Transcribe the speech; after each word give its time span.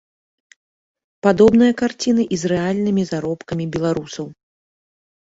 Падобная 1.25 1.67
карціна 1.81 2.23
і 2.37 2.39
з 2.43 2.49
рэальнымі 2.53 3.03
заробкамі 3.11 3.65
беларусаў. 3.75 4.27